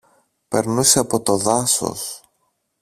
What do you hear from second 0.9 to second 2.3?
από το δάσος.